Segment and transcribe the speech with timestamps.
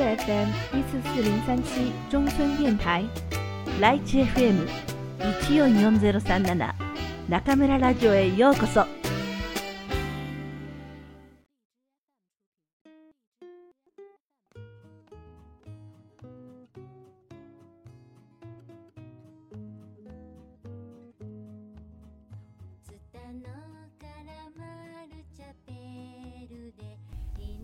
[0.00, 3.04] FM 一四四零三七中村電台
[3.80, 4.66] ライチ FM
[5.46, 6.74] 一四四ゼロ三七
[7.28, 8.86] 中村ラジオへようこそ。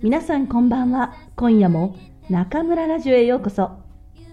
[0.02, 1.14] 皆さんこんばんは。
[1.34, 1.96] 今夜も
[2.28, 3.70] 中村ラジオへようこそ。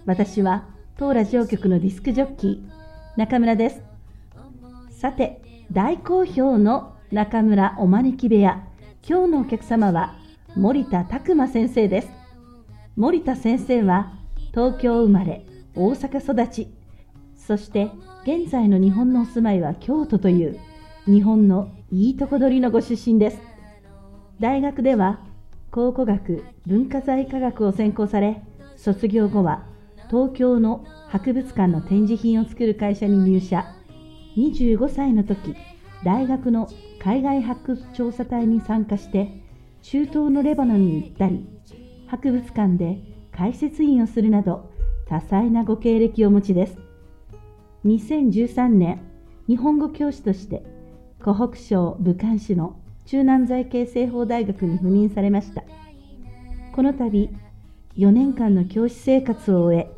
[0.07, 0.65] 私は
[0.97, 3.83] 当ラジオ局のディスクジョッキー中村です。
[4.89, 8.67] さて、大好評の中村お招き部屋。
[9.07, 10.15] 今日のお客様は
[10.55, 12.09] 森田拓馬先生です。
[12.95, 14.13] 森田先生は
[14.55, 16.73] 東京生まれ、大阪育ち、
[17.35, 17.91] そして
[18.23, 20.59] 現在の日本のお住まいは京都という
[21.05, 23.39] 日本のいいとこ取りのご出身です。
[24.39, 25.19] 大学では
[25.73, 28.43] 考古学文化財科学を専攻され
[28.75, 29.65] 卒業後は
[30.07, 33.65] 東京の博物館の展示品を作る会社に入社。
[34.37, 35.55] 25歳の時
[36.05, 39.41] 大学の海外発掘調査隊に参加して
[39.81, 41.47] 中東のレバノンに行ったり
[42.05, 43.01] 博物館で
[43.35, 44.69] 解説員をするなど
[45.07, 46.77] 多彩なご経歴をお持ちです。
[47.85, 49.01] 2013年
[49.47, 50.63] 日本語教師として
[51.23, 55.63] 湖北省武漢市の中南財系西方大学に赴任されました。
[56.73, 57.29] この度
[57.97, 59.89] 4年間の教師生活を終え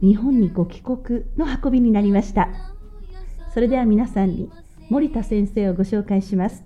[0.00, 2.48] 日本にご帰国の運びになりました。
[3.52, 4.50] それでは皆さんに
[4.90, 6.64] 森田先生をご紹介します。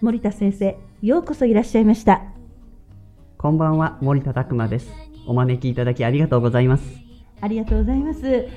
[0.00, 2.22] 森田先生ようこそいらっしゃいました。
[3.38, 4.90] こんばんは森田拓馬です。
[5.26, 6.84] お招きいただきありがとうございます。
[7.40, 8.48] ありがとうございます。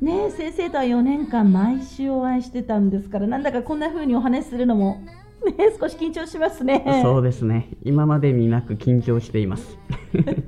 [0.00, 5.02] ね先生とは4年間毎週お会いしてたんですからなんだかこんな風にお話しするのも
[5.44, 7.00] ね、少し緊張しますね。
[7.02, 7.68] そうですね。
[7.82, 9.78] 今までになく緊張しています。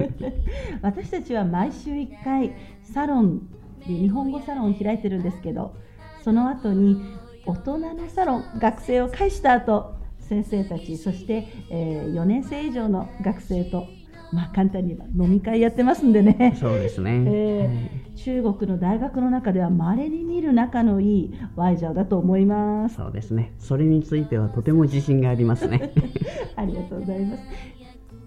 [0.83, 3.49] 私たちは毎週1回サロン
[3.87, 5.75] で日本語サロンを開いてるんですけど、
[6.23, 7.01] その後に
[7.47, 13.87] 大人のサロン、学生を介した後、先生たち、そして、えー、4年生以上の学生と
[14.33, 16.57] まあ、簡単に言えば飲み会やってますんでね。
[16.59, 17.23] そうですね。
[17.27, 22.97] えー、中国の大学の中では稀に見る仲のいいワイジャーだと思います。
[22.97, 23.53] そうですね。
[23.59, 25.93] それについてはとても自信がありますね。
[26.57, 27.43] ありがとうございます。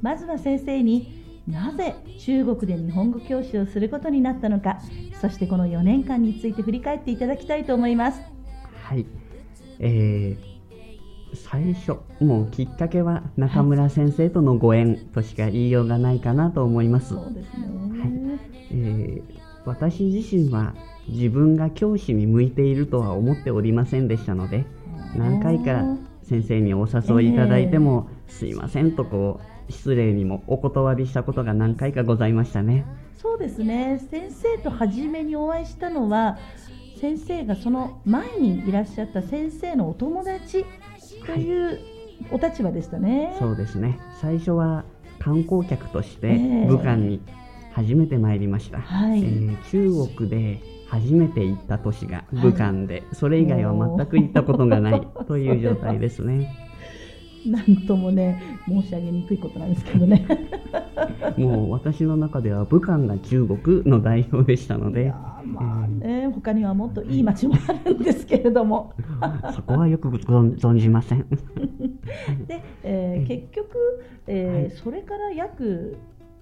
[0.01, 1.07] まずは先生に
[1.47, 4.79] なぜ中国で日本語教師をすることになったのか、
[5.19, 8.21] そしてこの4年間について振り返っていただきたいと思います。
[8.83, 9.07] はい。
[9.79, 10.54] えー
[11.35, 17.09] 最初もうきっかけは中村先生とのご縁としか言いようがないかなと思います。
[17.09, 17.67] そうですね、
[17.99, 18.11] はい。
[18.71, 20.73] えー、私自身は
[21.07, 24.65] 自分が教師に向いているとは思っておりませんでしたので
[25.15, 25.83] 何回か
[26.23, 32.85] 先生にお誘いいただいても、えー、すいませんとこう失礼にもお断りしたことが何回かございましたね。
[33.17, 33.99] そうですね。
[34.11, 36.37] 先生と初めにお会いしたのは
[36.99, 40.65] 先生がその前にいらっしゃった先生のお友達
[41.25, 41.79] という
[42.31, 43.99] お立場でしたね、はい、そうですね。
[44.21, 44.83] 最初は
[45.19, 46.35] 観光客として
[46.67, 47.21] 武漢に
[47.73, 56.55] 初めて参りました、はい、えー、中国で初めて行った都市が武漢で、はい、それ以外は全く行ったことがないという状態ですね。
[57.45, 60.25] なんともね申し上げにくいことなんですけどね。
[61.37, 65.13] もう私の中では武漢が中国の代表でしたので。
[65.45, 68.93] まあね、えー、他にはもっといい街もあるんですけれども。
[69.55, 71.27] そこはよく存じません。
[72.47, 73.77] で、えー、結局、
[74.27, 75.97] えー、はい、それから約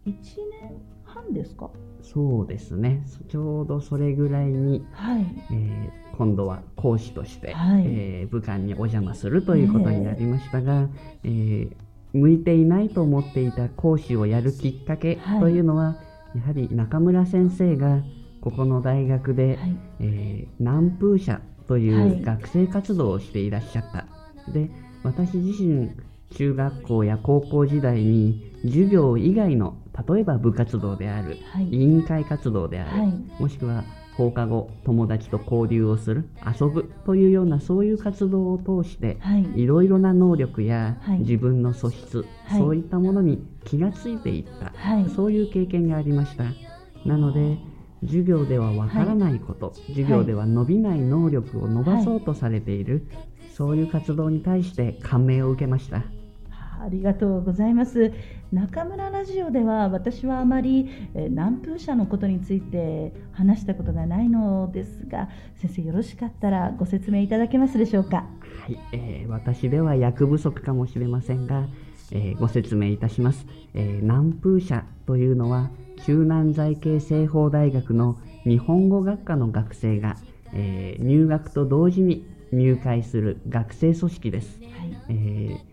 [0.08, 0.14] 1
[0.62, 1.70] 年半ですか？
[2.02, 3.06] そうですね。
[3.30, 5.26] ちょうどそれぐらいに、はい。
[5.52, 10.90] えー、今度は講師として、はい、えー、武漢にお邪魔するということになりましたが、
[11.24, 11.28] え。
[11.30, 11.76] ー、
[12.14, 15.96] 向いていないと思っていた講師をやるきっかけというのは、は
[16.36, 18.04] い、やはり中村先生が
[18.40, 23.98] ここの大学で、はい、えー、南風社という学生活動をしていらっしゃった。
[24.00, 24.06] は
[24.50, 24.70] い、で
[25.02, 25.90] 私自身
[26.30, 29.78] 中学校や高校時代に授業以外の
[30.08, 33.84] 例えば部活動である、はい、委員会活動である、もしくは
[34.16, 44.74] 放課後友達と交流をする遊ぶというようなそういう活動を通して、はい、いろいろな能力や、自分の素質、そういったものに気がついていった、
[45.10, 46.46] そういう経験がありました。
[47.06, 47.58] なので
[48.06, 56.04] 授業ではわからないこと、はい、授業では伸びない能力を伸ばそうとされている、はい、そういう活動に対して感銘を受けました。
[56.82, 58.12] ありがとうございます。
[58.54, 68.28] 中村ラジオでは私はあまり、え南風社のことについて話したことがないのですが、先生よろしかったらご説明いただけますでしょうか？
[68.64, 71.66] はい、えー、私では役不足かもしれませんが、
[72.12, 75.72] えー、ご説明いたします、えー、南風社というのは
[76.06, 80.16] 中南財系西方大学の日本語学科の学生が、
[80.54, 85.14] えー、入学と同時に入会する学生組織です、はい、え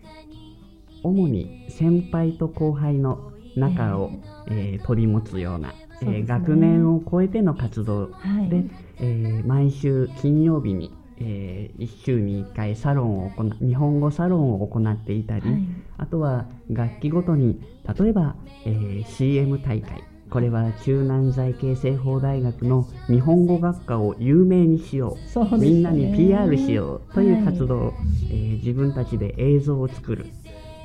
[1.03, 4.11] 主に先輩と後輩の仲を、
[4.47, 8.69] えー、取り持つような、えー、学年を超えての活動で、はい、
[8.99, 15.59] えー、毎週金曜日に、えー、1週に1回サロンを行日本語サロンを行っていたり、はい、
[15.97, 17.61] あとは楽器ごとに
[17.99, 20.03] 例えば、えー、CM 大会。
[20.31, 27.93] これは中南財系西方大学の日本語学科を有名にしよう、ね、みんなに PR しようという活動、はい、
[28.29, 30.27] えー、自分たちで映像を作る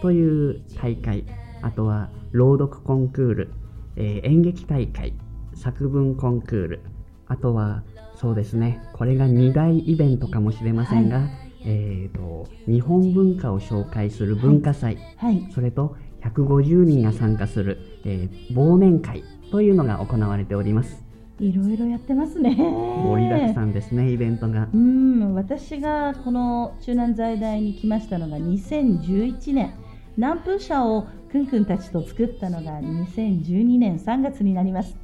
[0.02, 1.24] という大会
[1.62, 3.52] あとは朗読コンクール、
[3.96, 5.14] えー、演劇大会
[5.54, 6.80] 作文コンクール
[7.26, 7.82] あとは
[8.14, 11.28] そうですねこれが2大イベントかもしれませんが、はい、
[11.64, 21.04] えーと、日本文化を紹介する文化祭、はい、それと150人が参加する、えー、忘年会というのが行われております。
[21.38, 22.56] いろいろやってますね。
[22.56, 24.68] 盛りだくさんですね、イベントが。
[24.72, 29.74] うん、私がこの中南財大に来ましたのが2011年。
[30.16, 34.96] 南風社をくんくんたちと作ったのが2012年3月になります。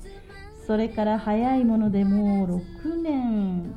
[0.66, 3.74] それから早いものでもう6年、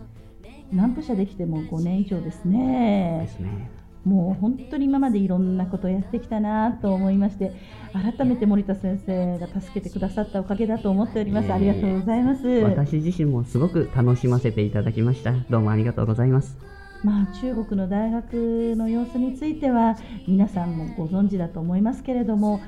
[0.72, 3.20] 南風社できても5年以上ですね。
[3.22, 3.70] ですね。
[4.06, 7.52] もう本当に今までいろんなことをやってきたなと思いまして
[7.92, 16.75] 改めて森田先生が助けてくださったおかげだと思っております、えー、ありがとうございます私自身もすごく楽しませていただきましたどうもありがとうございます
[17.06, 19.96] まあ、中国の大学の様子については
[20.28, 22.60] 皆さんもご存知だと思いますけれども、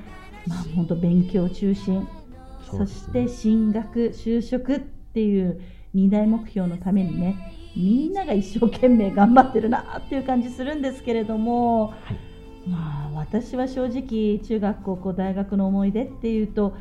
[0.45, 2.07] まあ、本当勉強中心。
[2.69, 5.60] そ,、して進学就職っていう
[5.95, 16.75] 2大目標のためにねみんなが一生懸命頑張ってるなっていう感じするんですけれども、はい、まあ、私は正直中学高校大学の思い出っていうと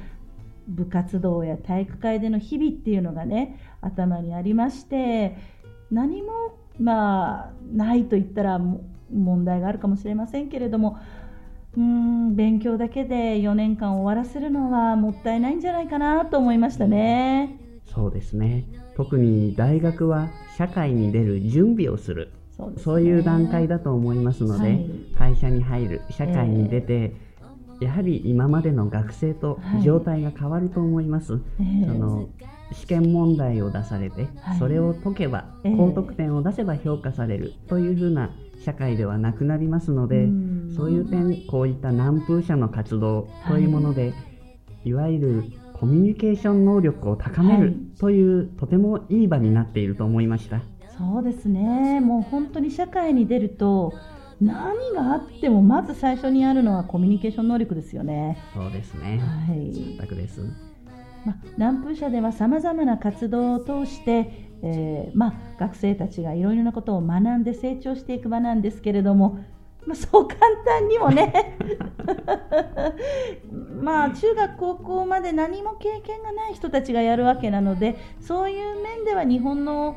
[0.68, 5.38] 部活動や体育会での日々っていうのがね頭にありまして
[5.90, 8.60] 何もまあないと言ったら
[9.12, 10.98] 問題があるかもしれませんけれども
[11.76, 17.58] うん勉強だけで4年間終わらせるのはもったいないんじゃないかなと思いましたね。
[17.84, 18.64] そうですね。
[18.96, 22.32] 特に大学は社会に出る準備をする。
[22.78, 31.34] そう、ね,、いう段階だと思いますので、はい、会社に入る社会に出て、えー、やはり今までの学生と状態が変わると思います。
[31.34, 31.42] はい
[31.86, 32.28] その
[32.72, 35.44] 試験問題を出されて、はい、それを解けば、
[35.76, 38.30] 高得点を出せば評価されるというふうな
[38.64, 40.28] 社会ではなくなりますので、
[40.74, 43.66] そういう点こういった南風社の活動とい。
[43.66, 44.14] うもので、
[44.84, 50.62] いわゆるコミュニケーション能力を高めるという、はい、とてもいい場になっていると思いました。
[50.96, 52.00] そうですね。
[52.00, 53.92] もう本当に社会に出ると
[54.40, 58.38] 何があってもまず最初にあるのはコミュニケーション能力ですよね。
[58.54, 59.18] そうですね。
[59.18, 59.72] はい。
[59.72, 60.40] 全くです
[61.26, 69.40] まあ、南風社ではさまざまな活動を通して、えーまあ、学生たちがいろいろなことを学んで成長していく場なんですけれども
[69.86, 71.56] まあ、そう簡単にもね
[73.80, 79.96] まあ中学高校まで何も経験がない人たちがやるわけなのでそういう面では日本の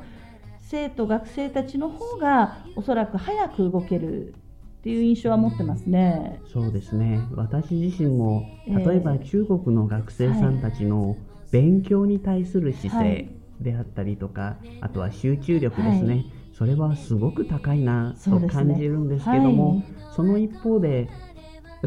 [0.60, 4.36] 生徒学生たちの方がおそらく早く動ける
[4.80, 6.42] っていう印象は持ってますね。
[6.46, 7.22] そうですね。
[7.36, 11.18] 私自身も例えば中国の学生さんたちの
[11.52, 16.26] 勉強に対する姿勢であったりとか、はい、あとは集中力ですね、はい。
[16.54, 21.10] それはすごく高いなと感じるんですけども、ねはい、その一方で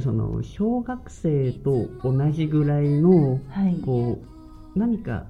[0.02, 4.18] その小学生と同じぐらいの、はい、こ
[4.74, 5.24] う何か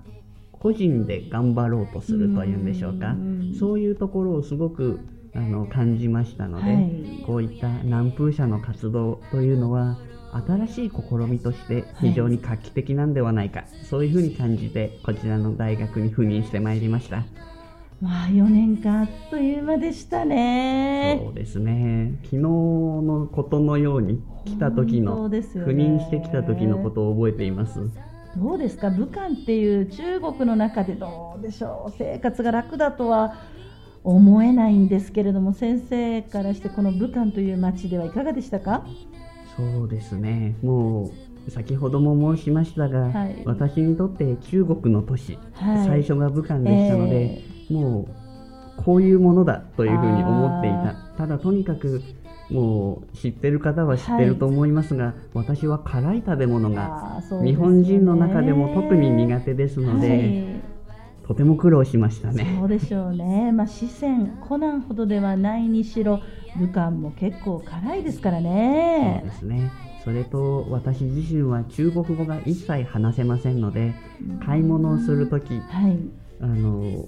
[0.51, 3.17] 個人で頑張ろうとするというんでしょうか。
[3.59, 5.01] そういうところをすごく
[5.35, 9.99] あの感じましたので、はい、こういった南風社の活動というのは
[10.47, 17.25] 新しい試みとして非常に画期的なんではないか、はい、そういうふうに感じてこちらの大学に赴任してまいりました。
[18.01, 21.21] まあ4年間あっという間でしたね。
[21.23, 22.19] そうですね。
[22.25, 27.79] 昨日のことのように来た時の、ね、赴任してきた時のことを覚えています。
[28.37, 28.91] どうですか？
[28.91, 31.95] 武漢っていう中国の中でどうでしょう？
[31.97, 33.35] 生活が楽だとは
[34.05, 38.85] 思えないんですけれども先生からしてこの武漢という町ではいかがでしたか？
[39.57, 40.57] そうですね。
[40.63, 41.11] も
[41.47, 50.95] う先ほども申しましたが、はい、私にとって中国の都市、はい、最初が武漢でしたので、えーもうこういうものだというふうに思っていた。
[51.17, 52.03] ただとにかく
[52.51, 60.63] もう知ってる方は知ってると思いますが、はい、私は辛い食べ物が日本人の中でも特に苦手ですので、はい、
[61.27, 62.57] とても苦労しましたね。
[62.59, 63.53] そうでしょうね。
[63.53, 66.21] まあ四川コナンほどではないにしろ
[66.59, 69.23] 武漢も結構辛いですからね。
[69.23, 69.71] そうですね。
[70.05, 73.95] それと私自身は中国語が一切話せませんので
[74.45, 75.97] 買い物をする時、はい、
[76.41, 77.07] あの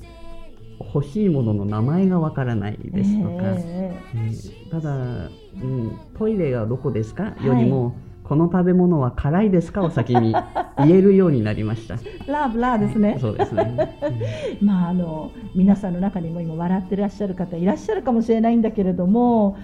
[0.94, 7.34] 欲しいものの名前がわからないですとか、えー、ただ、うん、トイレがどこですか？
[7.42, 7.94] よりも、はい、
[8.24, 10.34] この食べ物は辛いですかを先に
[10.78, 11.98] 言えるようになりました。
[12.26, 13.18] ラブラですね。
[13.20, 13.98] そうですね。
[14.62, 19.58] まああの皆さんの中にも今笑ってらっしゃる方いらっしゃるかもしれないんだけれども、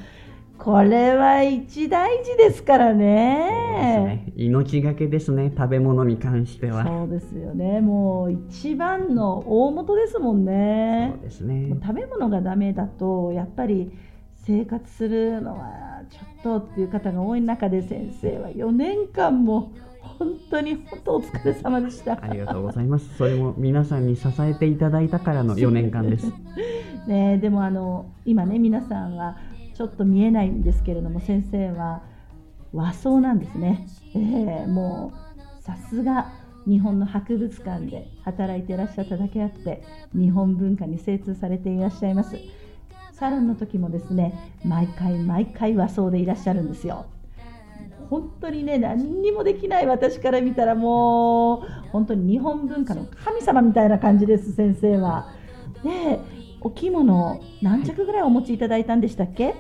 [0.59, 4.27] これは一大事ですからね。
[4.27, 6.85] ね命がけですね、食べ物に関しては。
[6.85, 7.81] そうですよね。
[7.81, 11.15] もう一番の大元ですもんね。
[11.15, 11.71] そうですね。
[11.83, 13.91] 食べ物がダメだと、やっぱり
[14.51, 22.19] 生活するのはちょっとっていう方が多い中で、先生は4年間も本当に本当お疲れ様でした。
[22.21, 23.17] ありがとうございます。
[23.17, 26.33] それも皆さんに支えていただいたからの4年間です。
[27.07, 29.37] ね、でもあの今ね皆さんは
[29.75, 32.03] ちょっと見えないんですけれども先生は
[32.73, 35.13] 和装なんですね、えー、も
[35.61, 36.31] うさすが
[36.69, 39.83] 日本の博物館で働いていらっしゃっただけあって
[40.15, 42.37] 日本文化に精通されていらっしゃいます
[43.21, 44.33] サロンの時もですね
[44.65, 47.05] 毎回毎回和装でいらっしゃるんですよ。
[48.09, 55.29] 本当にね何にもできない私から見たらもう本当に日本文化の神様みたいな感じです先生は。
[55.85, 56.19] で
[56.63, 59.55] お着物何着ぐらいお持ちいただいたんでしたっけ、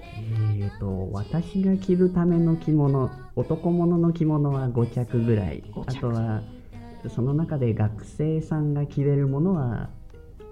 [0.64, 5.62] えーと、私が着るための着物男物の着物は5着ぐらい。
[5.86, 6.42] あとは
[7.14, 9.90] その中で学生さんが着れるものは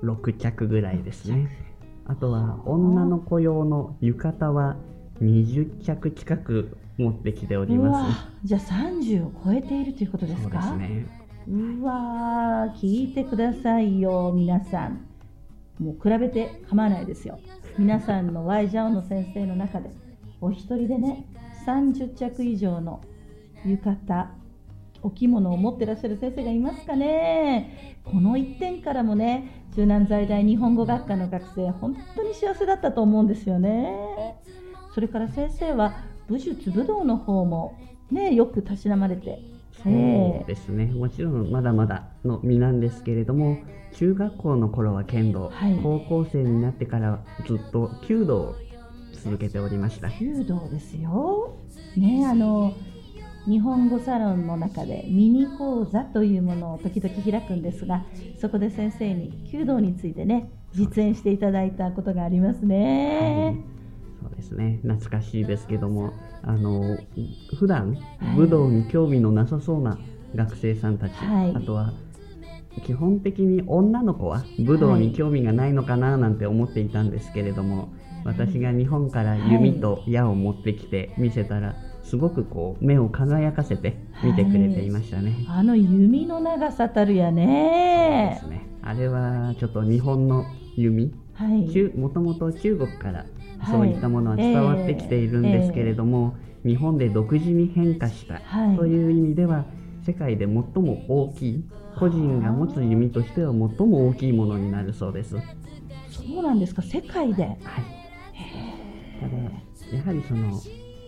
[0.03, 1.68] 6着ぐらいですね
[2.09, 4.77] あとは女の子用の浴衣は
[5.21, 8.19] 20着近く持ってきております。
[8.45, 10.63] じゃあ30を超えているということですか？
[10.63, 11.07] そうですね。
[11.49, 15.07] うわ聞いてくださいよ皆さん。
[15.79, 17.39] もう比べて構わないですよ。
[17.79, 19.91] 皆さんのワイジャオの先生の中で
[20.41, 21.27] お一人でね
[21.67, 23.01] 30着以上の
[23.65, 24.29] 浴衣
[25.03, 28.01] お着物を持ってらっしゃる先生がいますかね。
[28.05, 34.35] この1点からもね中南在大日本語学科の学生本当に幸せだったと思うんですよね。
[34.95, 35.95] それから先生は
[36.27, 37.79] 武術武道の方も
[38.11, 39.41] ねよくたしなまれて。
[39.83, 39.89] そ
[40.45, 43.59] うですね、もちろんまだまだの身なんですけれども
[43.93, 48.55] 中学校の頃は剣道、はい、高校生になってからずっと弓道を
[49.13, 50.09] 続けておりました。
[50.19, 51.57] 弓道ですよ。
[51.97, 52.73] ねあの
[53.47, 58.05] 日本語サロンの中でミニ講座というものを時々開くんですが
[58.41, 63.55] そこで先生に弓道についてね実演していただいたことがありますね、
[64.23, 64.29] はい。
[64.29, 64.81] そうですね。
[64.83, 66.99] 懐かしいですけどもあの
[67.59, 67.97] 普段
[68.37, 69.99] 武道に興味のなさそうな
[70.35, 71.93] 学生さんたち、はい、あとは
[72.85, 77.79] 基本的に女の子は武道に興味がないのかななんて思っていたんですけれども、
[78.25, 81.75] はい、私が日本から弓と矢を持ってきて見せたら、
[82.09, 88.39] すごくこう目を輝かせて見てくれていましたね、はい、あの弓の長さたるやね。
[88.41, 88.69] そうですね。
[88.83, 90.47] あれはちょっと日本の
[90.77, 91.13] 弓。
[91.97, 93.25] もともと中国から
[93.71, 96.35] そういったものは伝わってきているんですけれども、
[96.65, 98.41] 日本で独自に変化した
[98.77, 99.65] という意味では、
[100.05, 101.65] 世界で最も大きい
[101.97, 105.37] 個人が持つ弓としては最も大きいものになるそうです。
[106.09, 106.83] そうなんですか？
[106.83, 107.59] 世界で、はい、
[109.21, 109.37] ただ
[109.97, 110.61] やはりその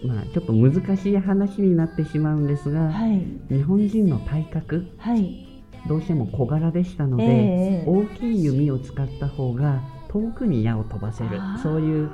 [0.04, 5.46] まあ、ちょっと難しい話になってしまうんですが、はい、日本人の体格、はい、
[5.88, 11.30] どうしても小柄でしたので、えー、大きい弓を使った方が遠くに矢を飛ばせる。
[11.62, 12.10] そういう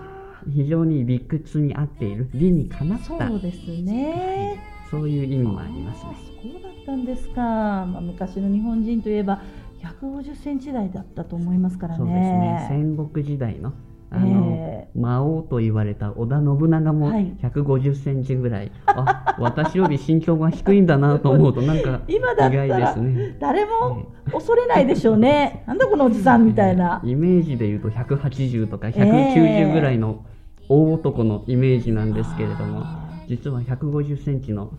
[0.53, 3.05] 非常に理屈に合っている理にかなった。
[3.29, 6.17] そうですね、そういう意味もありますね。
[6.43, 9.43] そうだったんですか、まあ、昔の日本人といえば
[9.83, 11.99] 150センチ台だったと思いますからね。
[11.99, 12.67] そうですね。
[12.69, 13.73] 戦国時代の
[14.11, 23.37] あの、えー、魔王と言われた織田信長も150センチぐらい、はい、あ私より身長が低いんだなと思うとなんか 意外ですね。
[23.41, 30.25] 誰も恐れないでしょうね、 なんだこのおじさんみたいな、イメージでいうと180とか190ぐらいの
[30.69, 32.83] 大男のイメージなんですけれども、
[33.29, 34.73] 実は150センチの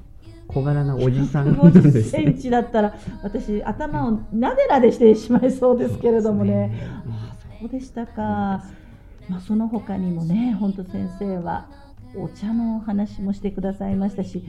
[0.48, 6.82] 小柄なおじさんなんです、ね、センチだったら私頭をなでなでしてしまいそうですけれどもね、ね。
[7.10, 8.64] あそうでしたか。
[9.30, 11.70] まあ、その他にもね本当先生は
[12.16, 14.44] お茶のお話もしてくださいましたし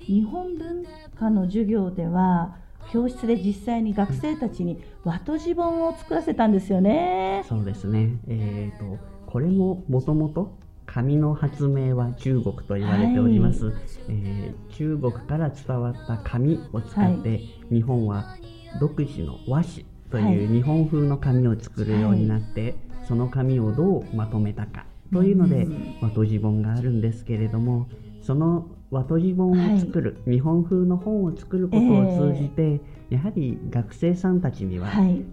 [0.00, 0.84] 日本文
[1.18, 2.56] 化の授業では
[2.92, 7.42] 教室で実際に学生たちに和とじ本を作らせたんですよね。
[7.48, 13.74] そうですね、えーと、これももともと紙の発明は中国と言われております、はい、
[14.08, 18.36] えー、中国から伝わった紙を使って、はい、日本は
[18.80, 25.66] 独自の和紙という日本風の紙を作るようになって、はいその紙をどうまとめたかというので、
[26.00, 27.88] まあ、閉じ本があるんですけれども
[28.22, 34.90] その和とじ本を作る、はい、日本風の本を作ることを通じて、えー、やはり学生さんたちには、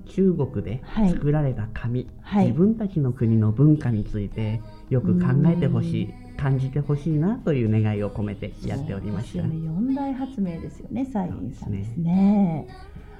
[0.07, 12.67] 中国で作られた紙、はい、自分たちの国の文化についてよく考えてほしい感じてほしいなという願いを込めてやっておりました、ね、四大発明ですよね西院さんですね。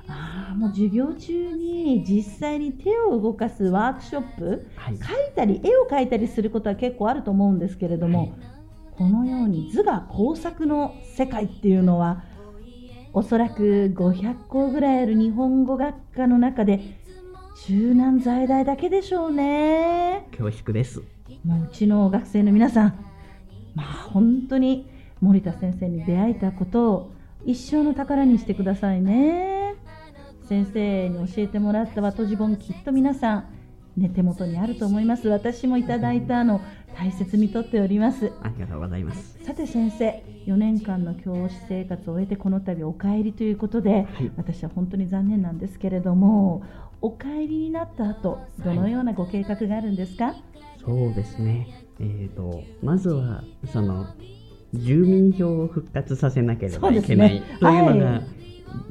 [0.08, 5.00] ああもう授業中に実際に手を動かすワークショップ、はい、描い
[5.36, 8.34] たり絵を描いたりすることは結構あると思うんですけれども、はい、
[8.92, 12.24] このように図画工作の世界っていうのは
[13.14, 16.82] おそらく500校ぐらいある日本語学科の中で
[17.66, 20.28] 中南在大だけでしょうね。
[20.32, 21.02] 恐縮です。
[21.46, 23.06] もううちの学生の皆さん
[23.76, 24.90] まあ本当に
[25.22, 27.12] 森田先生に出会えたことを
[27.46, 29.63] 一生の宝にしてくださいね
[30.54, 33.46] 先生に教えてもらったワトジボンきっと皆さん
[33.98, 35.28] ね手元にあると思います。
[35.28, 36.62] 私もいただいたの
[36.96, 38.32] 大切にとっております。
[38.44, 39.40] ありがとうございます。
[39.44, 46.62] さて先生4年間の教師生活を終えてこの度お帰りということで、はい、私は本当に残念なんですけれども
[47.02, 50.36] お帰りになった後どのようなご計画があるんですか、はい、
[50.86, 51.68] そうですね。
[52.00, 54.06] えーと、まずはその
[54.72, 58.22] 住民票を復活させなければいけない、ね、というのが、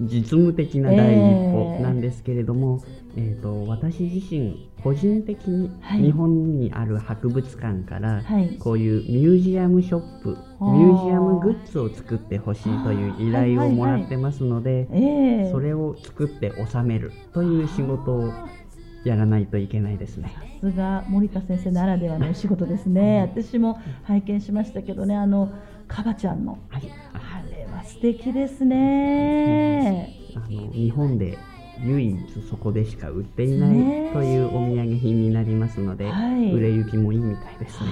[0.00, 1.18] 実務的な第一
[1.50, 2.82] 歩なんですけれども、
[3.16, 8.22] えー、えーと私自身個人的に日本にある博物館から
[8.58, 14.88] こういうミュージアムショップ、ミュージアムグッズを作ってほしいという依頼をもらってますので、
[15.52, 18.32] それを作って収めるという仕事を
[19.04, 20.34] やらないといけないですね。
[20.60, 23.20] さすが森田先生ならではのお仕事ですね。
[23.32, 25.52] 私も拝見しましたけどね、あの
[25.86, 26.82] カバちゃんの、はい、
[27.84, 30.14] 素敵ですね。
[30.34, 31.38] あの日本で
[31.84, 33.70] 唯一そこでしか売っていない
[34.12, 37.90] というお土産品になりますので、はい、売れ行きもいいみたいですね。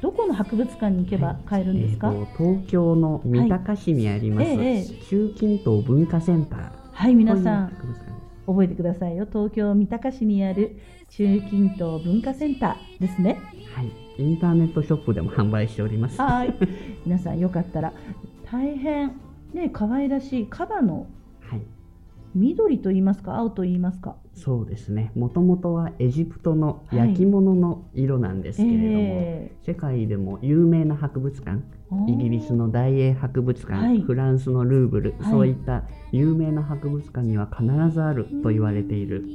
[0.00, 6.70] どこの博物館に行けば買えるんですか、はいえー、東京の三鷹市にあります、はい、中近東文化センター。
[6.92, 7.72] はい皆さん
[8.46, 9.26] 覚えてくださいよ。
[9.26, 10.78] 東京三鷹市にある
[11.10, 13.40] 中近東文化センターですね。
[13.74, 13.90] はい。
[14.18, 16.20] インターネットショップでも販売しております。
[16.20, 16.54] はい。
[17.06, 17.92] 皆さんよかったら
[18.50, 19.12] 大変
[19.54, 21.06] ね可愛らしいカバの
[22.34, 24.16] 緑と言いますか青と言いますか。
[24.32, 25.12] そうですね。
[25.14, 29.52] もともとはエジプトの焼き物の色なんですけれども、はいえ。
[29.62, 31.60] ー、世界でも有名な博物館
[32.08, 39.26] イギリスの大英博物館、はい、フランスのルーブル、はい、そういった有名な博物館には必ずあると言われている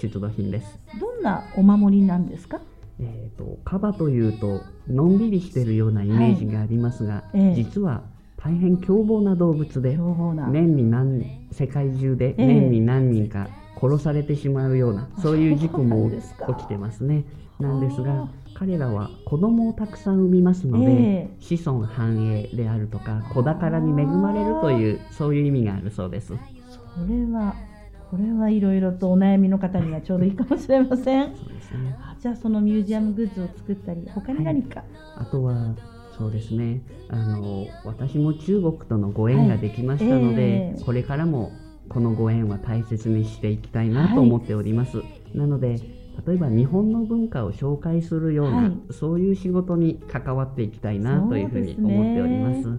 [0.00, 0.78] 出土品です。
[0.98, 2.62] どんなお守りなんですか？
[2.98, 8.04] えーと、カバというとのんびりしているようなイメージがありますが、えー、実は
[8.46, 17.24] 大変凶暴な動物で年に何世界中で年に何人か殺されてしまうような、えー、そういう事故も起きてますね。
[17.58, 26.28] なんですが彼らは子供をたくさん産みますので、えー、子孫繁栄であるとか子宝に恵まれるというそういう意味があるそうです。
[26.28, 26.34] そ
[27.08, 27.56] れは
[28.12, 31.34] これはいろいろとお悩みの方にはちょうどいいかもしれません。
[31.34, 31.96] そうですね。
[32.20, 35.74] じゃあそのミュージアムグッズを作ったり他に何か、はい、あとは
[36.16, 36.82] そうですね。
[37.08, 41.52] あの私も中国とのご縁ができましたので、はいえー、これからも
[41.88, 45.78] このご縁は大切にしていきたいなと思っております、はい、なので
[46.26, 52.78] 例えば日本の文化を紹介するような、はい、そういう仕事に関わっていきたいなというふうに思っております、ね、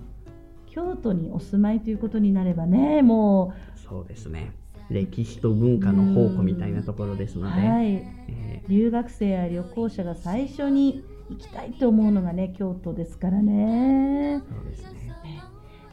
[0.65, 3.79] 京都にお住まいということになればねもう。
[3.79, 4.51] そうですね。
[4.89, 7.85] 歴史と文化の宝庫みたいなところですので、はい。
[8.27, 14.41] えー、留学生や旅行者が最初に行きたいと思うのがね京都ですからね。
[14.47, 15.43] そうですね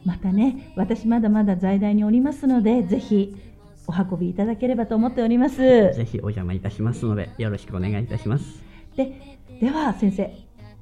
[0.05, 3.35] またね私まだまだ在大におりますのでぜひ
[3.87, 5.57] お運びいただければと思っております。
[5.57, 8.63] ぜひお邪魔いたしますのでよろしくお願いいたします。
[8.95, 10.31] ででは先生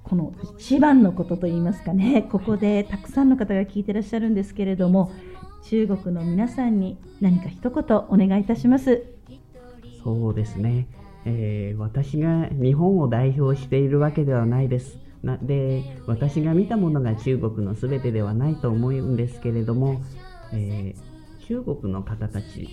[0.03, 5.11] この一番のことといいますかねここでたくさんの方が聞いてらっしゃるんですけれども
[5.63, 9.05] 中国の皆さんに何か一言お願いいたします。
[10.03, 10.87] そうですね
[11.25, 14.99] えー、私が日本を代表しているわけではないです。
[15.23, 20.01] なで私が見たものが中国の全てではないと思うんですけれども、
[20.51, 22.67] えー、中国の方たち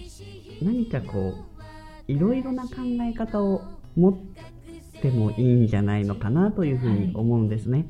[0.60, 1.34] 何かこ
[2.08, 2.70] ういろいろな考
[3.08, 3.62] え方を
[3.96, 7.78] 持ってもいいんじゃないのかなというふうに思うんですね。
[7.78, 7.86] はい、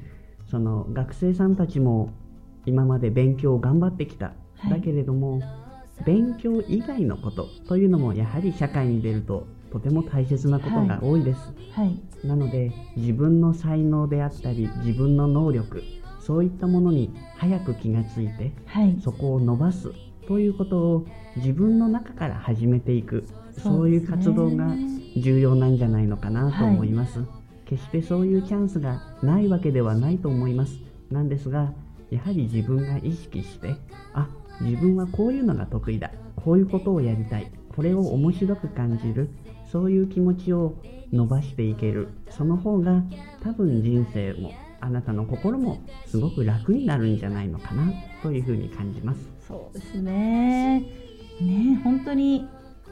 [0.51, 2.13] その学生さんたちも
[2.67, 5.41] 今まで勉強を頑張ってきた、はい、だけれども
[6.05, 11.41] 勉強以外のことというのもやはり社会に出るととても大切なことが多いです、
[11.73, 11.87] はい。
[11.87, 11.93] は
[12.25, 15.83] い、なので自分の才能であったり自分の能力
[16.21, 19.93] そういったものに早く気がついて、はい、そこを伸ばす
[20.29, 21.07] ということを
[21.37, 23.27] 自分の中から始めていく
[23.63, 24.69] そういう活動が
[25.17, 27.25] 重要なんじゃないのかなと思います、
[27.65, 30.79] 決してそういうチャンスがないわけではないと思います。
[31.11, 31.73] なんですが
[32.11, 33.75] やはり自分が意識して
[34.15, 34.29] あ
[34.61, 39.31] 自分はこういうのが得意だこういうことをやりたいこれを面白く感じる
[39.71, 40.77] そういう気持ちを
[41.13, 42.09] 伸ばしていける。
[42.31, 43.03] その方が
[43.43, 49.21] 多分人生もあなたの心もすごく楽になるんじゃないのかなというふうに感じます。
[49.47, 50.81] そうですね。
[51.41, 52.49] ね本当に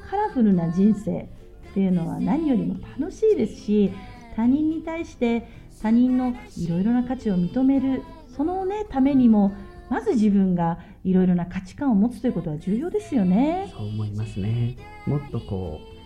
[0.08, 1.28] カラフルな人生
[1.70, 3.92] っていうのは何よりも楽しいですし
[4.36, 5.46] 他人に対して
[5.82, 8.02] 他人のいろいろな価値を認める
[8.34, 9.52] その、ね、ためにも
[9.90, 13.72] まず自分がいろいろな価値観を持つということは重要ですよね。
[13.72, 14.76] そう思いますね。
[15.06, 15.97] もっとこう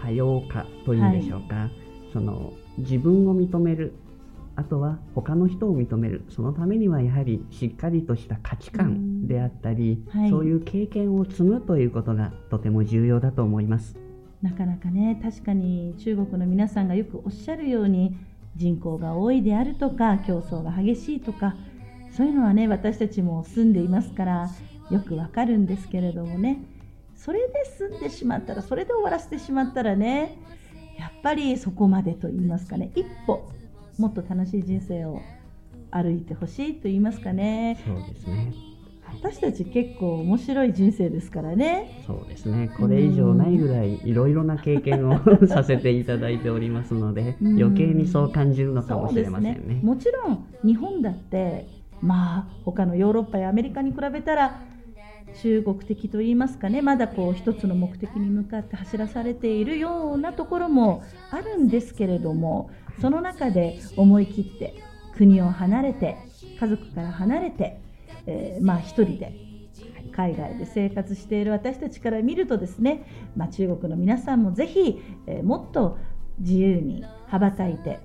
[0.00, 1.70] 多様化というんでしょうか、はい、
[2.12, 3.94] その自分を認める。
[4.58, 6.24] あとは他の人を認める。
[6.30, 13.96] そのためにはやはりしっかりとした価値観であったり、はい、そういう経験を積むということがとても重要だと思います。
[14.42, 18.16] なかなかね確かに中国の皆さんがよくおっしゃるように
[18.54, 21.56] 人口が多いであるとか競争が激しいとか
[22.16, 24.50] そういうのはね私たちも住んでいますから
[24.90, 26.62] よくわかるんですけれどもね
[27.16, 30.38] それで住んでしまったらそれで終わらせてしまったらね
[30.98, 33.50] やっぱりそこまでと言いますかね一歩
[33.98, 35.20] もっと楽しい人生を
[35.90, 37.82] 歩いてほしいと言いますかね。
[37.86, 38.52] そうですね
[39.12, 42.02] 私たち結構面白い人生ですからね。
[42.06, 42.70] そうですね。
[42.76, 49.74] これ以上ないぐらいいろいろな経験を させていただいておりますので、余計にそう感じるのかもしれませんね。
[49.76, 51.66] ねもちろん日本だって
[52.02, 54.60] まあ他のヨーロッパやアメリカに比べたら
[55.42, 62.70] 中国的といいますかねまだこう一つの目的に向かって走らされているようなところもあるんですけれども
[63.00, 64.82] その中で思い切って
[65.16, 66.16] 国を離れて
[66.58, 67.80] 家族から離れて、
[68.26, 69.32] えー、まあ一人で
[70.12, 75.98] 海外で生活している私たちから見るとですね、まあ、中国の皆さんもぜひ、えー、もっと
[76.38, 78.00] 自由に羽ばたいて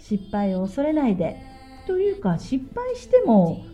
[0.00, 1.40] 失敗を恐れないで
[1.86, 3.64] というか失敗しても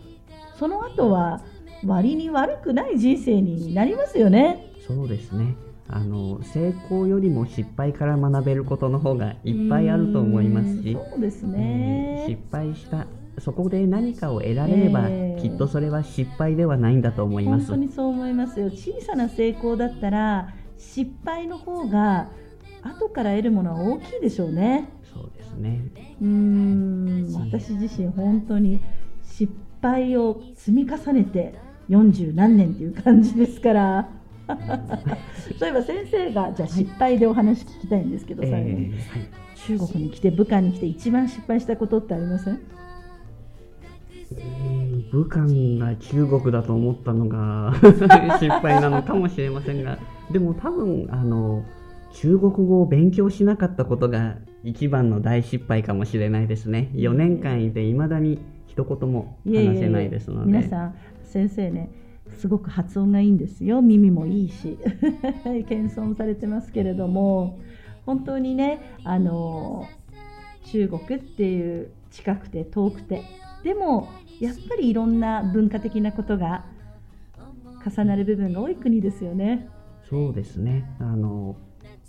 [0.59, 1.41] その後は
[1.85, 4.71] 割に悪くない人生になりますよね。
[4.85, 5.55] そうですね。
[5.87, 10.93] あの成功よりも失敗から学べることの方がいっぱいあると思いますし。
[10.93, 13.07] そうですね、失敗した
[13.39, 17.67] そこで何かを得られれば、えー、きっとそれは失敗ではないんだと思います。
[17.67, 18.67] 本当にそう思いますよ。
[18.67, 22.29] 小さな成功だったら失敗の方が
[22.83, 24.89] 後から得るものは大きいでしょうね。
[25.13, 25.81] そうですね。
[26.21, 27.33] うん。
[27.33, 28.81] 私自身本当に
[29.23, 31.53] 失敗を積み重ねて
[31.91, 34.09] 40何年っていう感じですから。
[35.59, 38.97] そういえば先生がじゃあ失敗でお話聞きたいんですけど、最後に、えーはい、
[39.55, 42.59] 中国に来て武漢に来て一番失敗したことってありません
[45.11, 47.73] 武漢が中国だと思ったのが
[48.39, 49.99] 失敗なのかもしれませんが。
[50.31, 51.63] でも多分あの
[52.13, 56.89] 中国語を勉強しなかったことが一番の大失敗かもしれないですね。
[56.93, 60.47] 4年間いていまだに一言も話せないですので。
[60.47, 60.95] 皆さん
[61.31, 61.89] 先生ね
[62.37, 63.81] すごく発音がいいんですよ。
[63.81, 64.77] 耳もいいし。
[65.67, 67.59] 謙遜されてますけれども。
[68.05, 69.85] 本当にねあの
[70.65, 73.21] 中国っていう近くて遠くて。
[73.63, 74.07] でも
[74.39, 76.65] やっぱりいろんな文化的なことが
[77.85, 79.67] 重なる部分が多い国ですよね。
[80.09, 80.85] そうですね。
[80.99, 81.55] あの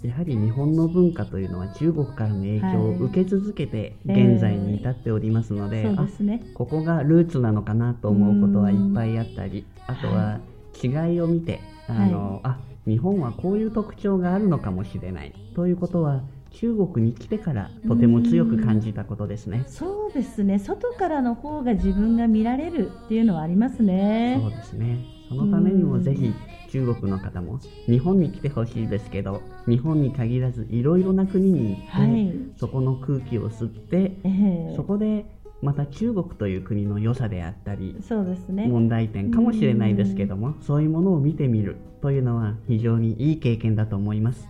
[0.02, 10.40] やはり日本の文化というのは中国からの影響を受け続けて現在に至っておりますのではいえーね、ここがルーツなのかなと思うことはいっぱいあったりあとは
[10.82, 19.64] 違いを見て、あの、はい、あ日本はこういう特徴があるのかもしれないということは中国に来てからとても強く感じたことですね。
[19.66, 20.58] そうですね。
[20.58, 24.38] 外からの方が自分が見られるっていうのはありますね。
[24.40, 24.98] そうですね。
[25.28, 26.34] そのためにもぜひ
[26.72, 35.26] 中国の方も日本に来てほしいですけど、日本に限らずいろいろな国に行って、はい、そこの空気を吸って、えー、そこで
[35.60, 44.48] また中国という国の良さであったりそうです、ね、問題点かもしれないですけどもそういうものを見てみるというのは非常にいい経験だと思います。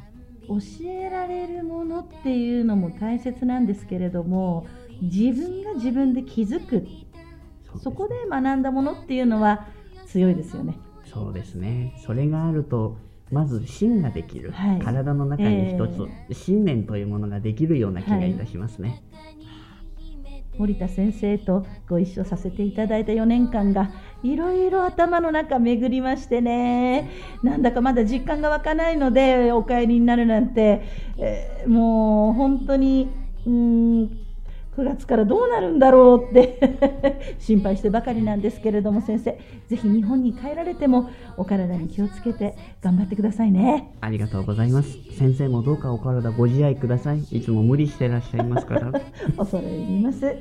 [0.49, 0.57] 教
[0.89, 4.67] えられるものっていうのも大切なんですけれども
[5.01, 6.87] 自分が自分で気づく。
[7.79, 9.67] そこで学んだものっていうのは
[10.07, 10.77] 強いですよね
[11.13, 11.95] そうですね。
[12.05, 12.97] それがあると
[13.31, 19.43] まず芯ができる、はい、体の中に一つ、えー、信念というものができるような気がいたしますね、はい。
[20.59, 23.91] 森田先生とご一緒させていただいた4年間が
[24.23, 27.11] いろいろ頭の中巡りましてね。
[27.43, 30.83] なんだかまだ実感が湧かないのでお帰りになるなんて、
[31.19, 33.09] えー、もう本当に
[33.47, 34.22] うん
[34.77, 39.39] 9月からどうなるんだろうって 心配してばかりなんですけれども先生。
[39.69, 43.95] ぜひ日本に帰られてもお体に気をつけて頑張ってくださいね。
[44.01, 44.99] ありがとうございます。
[45.13, 47.21] 先生もどうかお体ご自愛ください。
[47.21, 48.93] いつも無理してらっしゃいますから。
[49.37, 50.35] 恐れ入ります。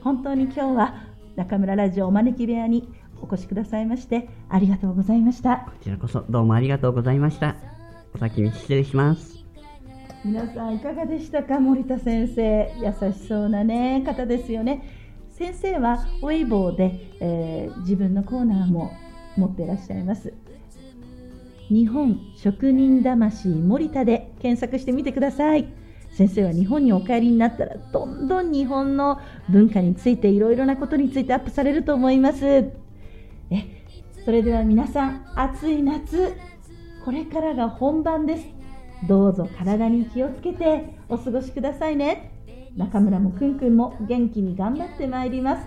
[0.00, 0.94] 本当に今日は
[1.36, 2.88] 中村ラジオお招き部屋に
[3.20, 5.64] お越しくださいましてありがとうございました。
[5.66, 7.54] こちらこそどうもありがとうございました。
[8.14, 9.35] お先に失礼します
[10.26, 12.68] 皆さんいかがでしたか森田先生？
[12.82, 14.82] 優しそうなね方ですよね。
[15.30, 18.90] 先生はウェイボーで、えー、自分のコーナーも
[19.36, 20.34] 持っていらっしゃいます。
[21.68, 25.68] 日本職人魂森田で検索してみてください。
[26.10, 32.44] 先生は日本にお帰りになったらどんどん日本の文化についていろいろなことについてアップされると思います。
[32.44, 32.72] え
[34.24, 36.34] それでは皆さん暑い夏
[37.04, 38.55] これからが本番です。
[39.04, 42.32] どうぞ体に気をつけてお過ごしくださいね。
[42.76, 45.66] 中村もくんくんも元気に頑張ってまいります。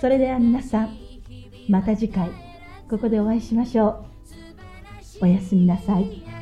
[0.00, 0.96] それでは皆さん
[1.68, 2.30] また次回
[2.90, 4.04] ここでお会いしましょ
[5.20, 5.24] う。
[5.24, 6.33] おやすみなさい。